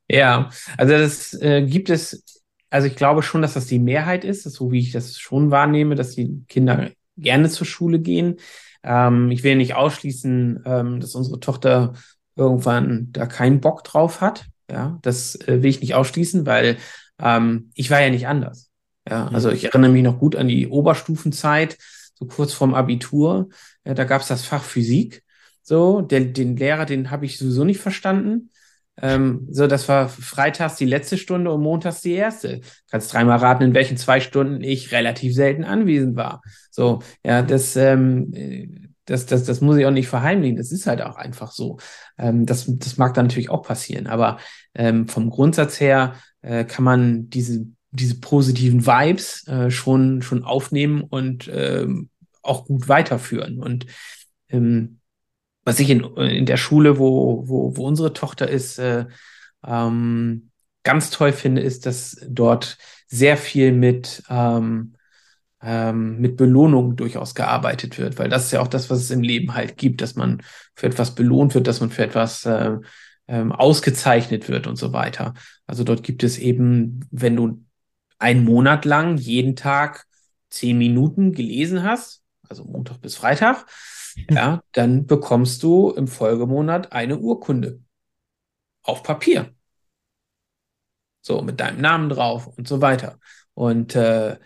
[0.09, 4.45] Ja, also das äh, gibt es, also ich glaube schon, dass das die Mehrheit ist,
[4.45, 8.37] so wie ich das schon wahrnehme, dass die Kinder gerne zur Schule gehen.
[8.83, 11.95] Ähm, ich will nicht ausschließen, ähm, dass unsere Tochter
[12.37, 14.47] irgendwann da keinen Bock drauf hat.
[14.71, 16.77] Ja, das äh, will ich nicht ausschließen, weil
[17.19, 18.71] ähm, ich war ja nicht anders.
[19.09, 21.79] Ja, also ich erinnere mich noch gut an die Oberstufenzeit,
[22.15, 23.49] so kurz vorm Abitur.
[23.85, 25.23] Ja, da gab es das Fach Physik.
[25.69, 28.51] So, den, den Lehrer, den habe ich sowieso nicht verstanden.
[29.03, 32.61] Ähm, so, das war freitags die letzte Stunde und montags die erste.
[32.89, 36.41] Kannst dreimal raten, in welchen zwei Stunden ich relativ selten anwesend war.
[36.71, 40.57] So, ja, das, ähm, das, das, das muss ich auch nicht verheimlichen.
[40.57, 41.79] Das ist halt auch einfach so.
[42.17, 44.07] Ähm, das, das mag dann natürlich auch passieren.
[44.07, 44.39] Aber
[44.73, 51.03] ähm, vom Grundsatz her äh, kann man diese, diese positiven Vibes äh, schon, schon aufnehmen
[51.03, 52.09] und ähm,
[52.43, 53.59] auch gut weiterführen.
[53.59, 53.87] Und
[54.49, 55.01] ähm,
[55.67, 59.07] was ich in, in der Schule, wo, wo, wo unsere Tochter ist, äh,
[59.67, 60.51] ähm,
[60.85, 64.95] ganz toll finde, ist, dass dort sehr viel mit, ähm,
[65.61, 69.23] ähm, mit Belohnung durchaus gearbeitet wird, weil das ist ja auch das, was es im
[69.23, 70.41] Leben halt gibt, dass man
[70.77, 72.77] für etwas belohnt wird, dass man für etwas äh,
[73.27, 75.35] ähm, ausgezeichnet wird und so weiter.
[75.67, 77.65] Also dort gibt es eben, wenn du
[78.21, 80.05] einen Monat lang jeden Tag
[80.49, 83.67] zehn Minuten gelesen hast, also Montag bis Freitag,
[84.31, 87.81] ja, dann bekommst du im Folgemonat eine Urkunde
[88.83, 89.55] auf Papier.
[91.21, 93.19] So, mit deinem Namen drauf und so weiter.
[93.55, 94.37] Und äh,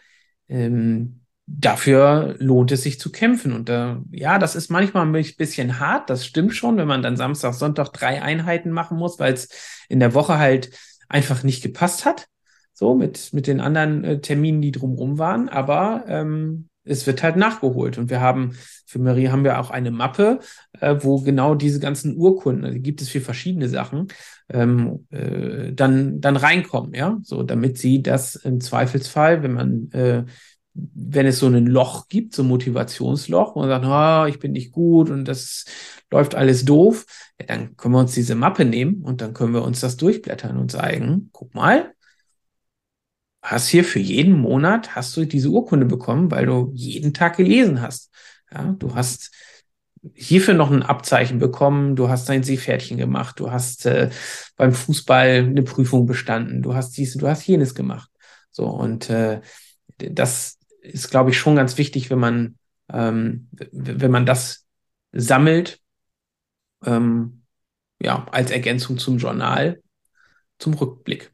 [0.48, 3.52] ähm, dafür lohnt es sich zu kämpfen.
[3.52, 7.16] Und äh, ja, das ist manchmal ein bisschen hart, das stimmt schon, wenn man dann
[7.16, 9.48] Samstag, Sonntag drei Einheiten machen muss, weil es
[9.88, 10.70] in der Woche halt
[11.08, 12.28] einfach nicht gepasst hat.
[12.72, 15.50] So, mit, mit den anderen äh, Terminen, die drumherum waren.
[15.50, 17.98] Aber ähm, es wird halt nachgeholt.
[17.98, 20.40] Und wir haben, für Marie haben wir auch eine Mappe,
[20.80, 24.08] äh, wo genau diese ganzen Urkunden, also gibt es für verschiedene Sachen,
[24.48, 30.24] ähm, äh, dann, dann reinkommen, ja, so, damit sie das im Zweifelsfall, wenn man, äh,
[30.74, 34.52] wenn es so ein Loch gibt, so ein Motivationsloch, wo man sagt, oh, ich bin
[34.52, 35.64] nicht gut und das
[36.10, 37.06] läuft alles doof,
[37.38, 40.56] ja, dann können wir uns diese Mappe nehmen und dann können wir uns das durchblättern
[40.56, 41.92] und sagen, guck mal,
[43.42, 47.80] hast hier für jeden Monat hast du diese Urkunde bekommen, weil du jeden Tag gelesen
[47.80, 48.10] hast.
[48.52, 49.30] Ja, du hast
[50.14, 54.10] hierfür noch ein Abzeichen bekommen, du hast dein Seepferdchen gemacht, du hast äh,
[54.56, 58.10] beim Fußball eine Prüfung bestanden, du hast dies, du hast jenes gemacht.
[58.50, 59.40] So, und äh,
[59.98, 62.58] das ist, glaube ich, schon ganz wichtig, wenn man,
[62.90, 64.66] ähm, wenn man das
[65.12, 65.80] sammelt,
[66.84, 67.42] ähm,
[68.02, 69.82] ja, als Ergänzung zum Journal,
[70.58, 71.32] zum Rückblick.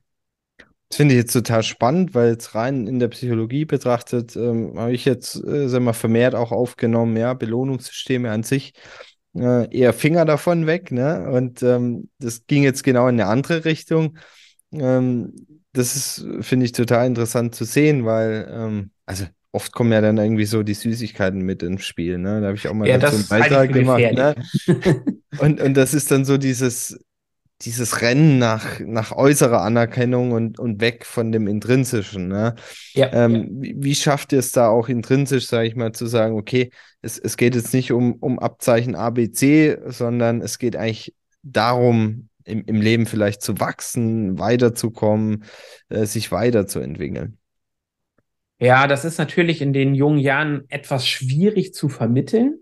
[0.89, 4.93] Das finde ich jetzt total spannend, weil jetzt rein in der Psychologie betrachtet, ähm, habe
[4.93, 8.73] ich jetzt, äh, sag mal, vermehrt auch aufgenommen, ja, Belohnungssysteme an sich,
[9.35, 11.29] äh, eher Finger davon weg, ne?
[11.31, 14.17] Und ähm, das ging jetzt genau in eine andere Richtung.
[14.73, 15.35] Ähm,
[15.73, 20.19] das ist, finde ich, total interessant zu sehen, weil, ähm, also oft kommen ja dann
[20.19, 22.41] irgendwie so die Süßigkeiten mit ins Spiel, ne?
[22.41, 24.35] Da habe ich auch mal ja, so einen Beitrag gemacht, ne?
[25.39, 26.99] und, und das ist dann so dieses,
[27.63, 32.29] dieses Rennen nach, nach äußerer Anerkennung und, und weg von dem Intrinsischen.
[32.29, 32.55] Ne?
[32.93, 33.45] Ja, ähm, ja.
[33.51, 37.19] Wie, wie, schafft ihr es da auch intrinsisch, sage ich mal, zu sagen, okay, es,
[37.19, 42.81] es geht jetzt nicht um, um Abzeichen ABC, sondern es geht eigentlich darum, im, im
[42.81, 45.45] Leben vielleicht zu wachsen, weiterzukommen,
[45.89, 47.39] äh, sich weiterzuentwickeln?
[48.59, 52.61] Ja, das ist natürlich in den jungen Jahren etwas schwierig zu vermitteln.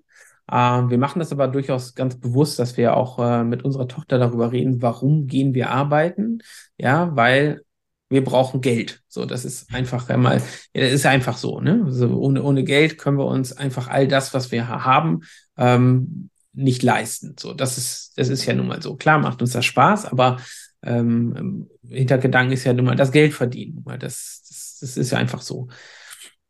[0.51, 4.19] Ähm, wir machen das aber durchaus ganz bewusst, dass wir auch äh, mit unserer Tochter
[4.19, 6.41] darüber reden, warum gehen wir arbeiten?
[6.77, 7.63] Ja, weil
[8.11, 9.03] wir brauchen Geld.
[9.09, 11.83] So, das ist einfach einmal, das ist einfach so, ne?
[11.85, 15.23] Also ohne, ohne Geld können wir uns einfach all das, was wir haben,
[15.57, 17.35] ähm, nicht leisten.
[17.39, 18.97] So, das ist, das ist ja nun mal so.
[18.97, 20.39] Klar macht uns das Spaß, aber
[20.83, 23.85] ähm, Hintergedanken ist ja nun mal das Geld verdienen.
[23.99, 25.69] Das, das, das ist ja einfach so.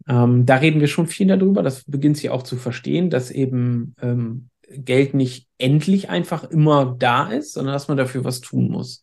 [0.08, 1.62] Ähm, da reden wir schon viel darüber.
[1.62, 7.28] Das beginnt sich auch zu verstehen, dass eben ähm, Geld nicht endlich einfach immer da
[7.30, 9.02] ist, sondern dass man dafür was tun muss.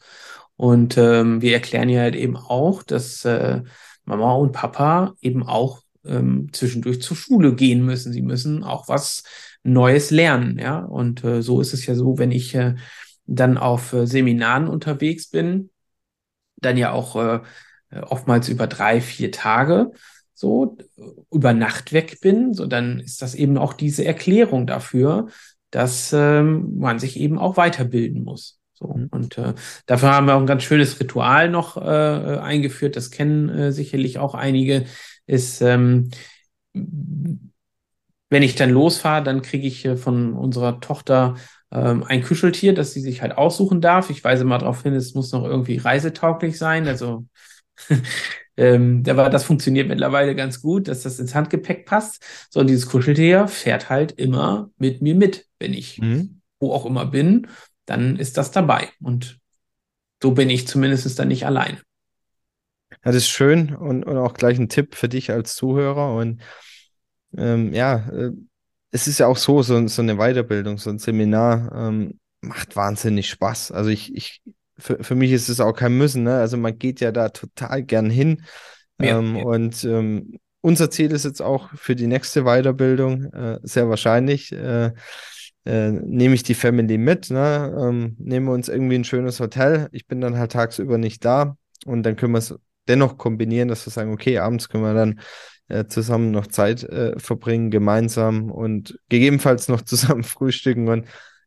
[0.56, 3.62] Und ähm, wir erklären ja halt eben auch, dass äh,
[4.06, 8.14] Mama und Papa eben auch ähm, zwischendurch zur Schule gehen müssen.
[8.14, 9.24] Sie müssen auch was
[9.64, 10.80] Neues lernen, ja.
[10.80, 12.76] Und äh, so ist es ja so, wenn ich äh,
[13.26, 15.70] dann auf äh, Seminaren unterwegs bin,
[16.58, 17.40] dann ja auch äh,
[18.02, 19.92] oftmals über drei, vier Tage
[20.42, 20.76] so
[21.32, 25.28] über Nacht weg bin, so dann ist das eben auch diese Erklärung dafür,
[25.70, 28.60] dass ähm, man sich eben auch weiterbilden muss.
[28.74, 29.08] So, mhm.
[29.12, 29.54] und äh,
[29.86, 34.18] dafür haben wir auch ein ganz schönes Ritual noch äh, eingeführt, das kennen äh, sicherlich
[34.18, 34.86] auch einige,
[35.28, 36.10] ist, ähm,
[36.74, 41.36] wenn ich dann losfahre, dann kriege ich äh, von unserer Tochter
[41.72, 44.10] ähm, ein Kuscheltier, das sie sich halt aussuchen darf.
[44.10, 47.26] Ich weise mal darauf hin, es muss noch irgendwie reisetauglich sein, also
[48.58, 52.24] ähm, aber das funktioniert mittlerweile ganz gut, dass das ins Handgepäck passt.
[52.50, 56.42] So, und dieses Kuscheltier fährt halt immer mit mir mit, wenn ich mhm.
[56.60, 57.48] wo auch immer bin,
[57.86, 58.90] dann ist das dabei.
[59.02, 59.40] Und
[60.22, 61.80] so bin ich zumindest dann nicht alleine.
[62.92, 66.16] Ja, das ist schön und, und auch gleich ein Tipp für dich als Zuhörer.
[66.16, 66.42] Und
[67.38, 68.32] ähm, ja, äh,
[68.92, 73.30] es ist ja auch so, so, so eine Weiterbildung, so ein Seminar ähm, macht wahnsinnig
[73.30, 73.72] Spaß.
[73.72, 74.42] Also ich, ich
[74.82, 76.24] für, für mich ist es auch kein Müssen.
[76.24, 76.36] Ne?
[76.36, 78.44] Also man geht ja da total gern hin.
[79.00, 79.44] Ja, ähm, ja.
[79.44, 84.52] Und ähm, unser Ziel ist jetzt auch für die nächste Weiterbildung äh, sehr wahrscheinlich.
[84.52, 84.92] Äh,
[85.66, 87.76] äh, nehme ich die Family mit, ne?
[87.80, 89.90] ähm, nehmen wir uns irgendwie ein schönes Hotel.
[89.92, 92.56] Ich bin dann halt tagsüber nicht da und dann können wir es
[92.88, 95.20] dennoch kombinieren, dass wir sagen, okay, abends können wir dann
[95.68, 101.06] äh, zusammen noch Zeit äh, verbringen, gemeinsam und gegebenenfalls noch zusammen frühstücken und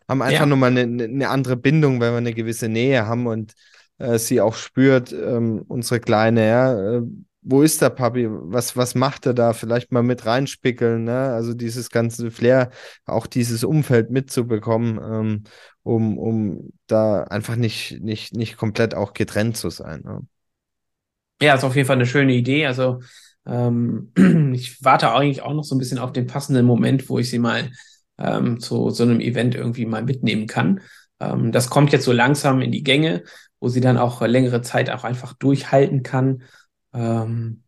[0.09, 0.47] haben einfach ja.
[0.47, 3.55] nochmal eine, eine andere Bindung, weil wir eine gewisse Nähe haben und
[3.99, 7.03] äh, sie auch spürt, ähm, unsere Kleine, ja, äh,
[7.45, 8.27] wo ist der Papi?
[8.29, 9.53] Was, was macht er da?
[9.53, 11.33] Vielleicht mal mit reinspickeln, ne?
[11.35, 12.71] Also dieses ganze Flair,
[13.05, 15.45] auch dieses Umfeld mitzubekommen, ähm,
[15.83, 20.01] um, um da einfach nicht, nicht, nicht komplett auch getrennt zu sein.
[20.05, 20.21] Ne?
[21.43, 22.65] Ja, ist auf jeden Fall eine schöne Idee.
[22.65, 23.01] Also
[23.47, 24.13] ähm,
[24.55, 27.39] ich warte eigentlich auch noch so ein bisschen auf den passenden Moment, wo ich sie
[27.39, 27.71] mal
[28.19, 30.81] ähm, zu so einem Event irgendwie mal mitnehmen kann.
[31.21, 33.23] Ähm, das kommt jetzt so langsam in die Gänge,
[33.61, 36.43] wo sie dann auch längere Zeit auch einfach durchhalten kann.
[36.93, 37.65] Ähm,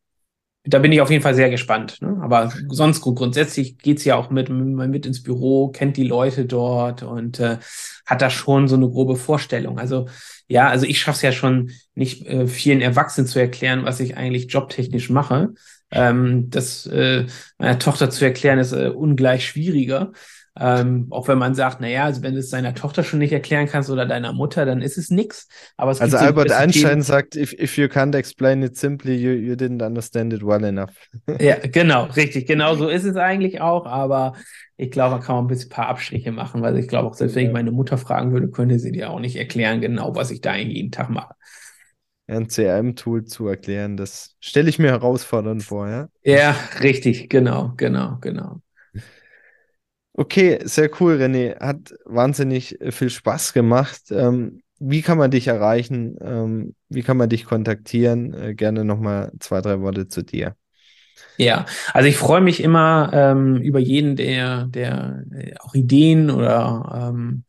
[0.68, 2.02] da bin ich auf jeden Fall sehr gespannt.
[2.02, 2.18] Ne?
[2.20, 7.02] Aber sonst grundsätzlich geht sie ja auch mit, mit, ins Büro, kennt die Leute dort
[7.02, 7.58] und äh,
[8.04, 9.78] hat da schon so eine grobe Vorstellung.
[9.78, 10.08] Also
[10.48, 14.16] ja, also ich schaffe es ja schon nicht äh, vielen Erwachsenen zu erklären, was ich
[14.16, 15.50] eigentlich jobtechnisch mache.
[15.90, 17.26] Ähm, das äh,
[17.58, 20.12] meiner Tochter zu erklären ist äh, ungleich schwieriger.
[20.58, 23.66] Ähm, auch wenn man sagt, naja, also wenn du es deiner Tochter schon nicht erklären
[23.66, 25.48] kannst oder deiner Mutter, dann ist es nichts.
[25.76, 30.32] also Albert Einstein sagt, if, if you can't explain it simply, you, you didn't understand
[30.32, 30.92] it well enough.
[31.40, 32.46] ja, genau, richtig.
[32.46, 34.32] Genau so ist es eigentlich auch, aber
[34.78, 37.14] ich glaube, da kann man ein bisschen ein paar Abstriche machen, weil ich glaube auch,
[37.14, 40.30] selbst wenn ich meine Mutter fragen würde, könnte sie dir auch nicht erklären, genau, was
[40.30, 41.34] ich da eigentlich jeden Tag mache.
[42.26, 46.08] Ein CRM-Tool zu erklären, das stelle ich mir herausfordernd vor, ja?
[46.24, 48.60] Ja, richtig, genau, genau, genau.
[50.14, 51.58] Okay, sehr cool, René.
[51.60, 54.10] Hat wahnsinnig äh, viel Spaß gemacht.
[54.10, 56.16] Ähm, wie kann man dich erreichen?
[56.22, 58.32] Ähm, wie kann man dich kontaktieren?
[58.32, 60.56] Äh, gerne nochmal zwei, drei Worte zu dir.
[61.38, 67.10] Ja, also ich freue mich immer ähm, über jeden, der, der äh, auch Ideen oder
[67.14, 67.44] ähm,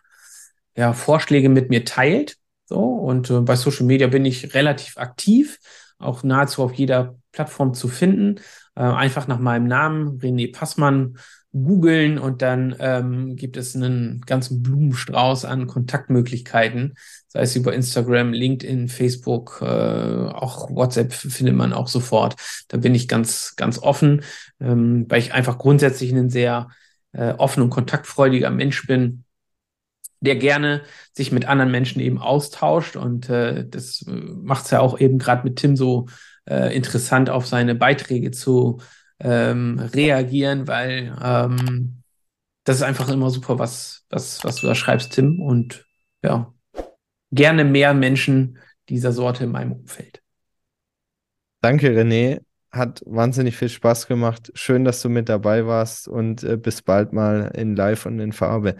[0.76, 2.38] ja, Vorschläge mit mir teilt.
[2.69, 5.58] So, und äh, bei Social Media bin ich relativ aktiv,
[6.00, 8.39] auch nahezu auf jeder Plattform zu finden.
[8.75, 11.17] Äh, einfach nach meinem Namen, René Passmann,
[11.54, 16.96] googeln und dann ähm, gibt es einen ganzen Blumenstrauß an Kontaktmöglichkeiten,
[17.27, 22.35] sei es über Instagram, LinkedIn, Facebook, äh, auch WhatsApp findet man auch sofort.
[22.67, 24.23] Da bin ich ganz, ganz offen,
[24.60, 26.67] ähm, weil ich einfach grundsätzlich ein sehr
[27.13, 29.23] äh, offen und kontaktfreudiger Mensch bin,
[30.20, 30.82] der gerne
[31.13, 35.20] sich mit anderen Menschen eben austauscht und äh, das äh, macht es ja auch eben
[35.20, 36.08] gerade mit Tim so
[36.46, 38.80] äh, interessant, auf seine Beiträge zu
[39.20, 42.04] ähm, reagieren, weil ähm,
[42.63, 45.42] das ist einfach immer super, was, was, was du da schreibst, Tim.
[45.42, 45.86] Und
[46.22, 46.54] ja.
[47.32, 48.60] gerne mehr Menschen
[48.90, 50.22] dieser Sorte in meinem Umfeld.
[51.62, 52.42] Danke, René.
[52.70, 54.52] Hat wahnsinnig viel Spaß gemacht.
[54.54, 58.34] Schön, dass du mit dabei warst und äh, bis bald mal in Live und in
[58.34, 58.76] Farbe.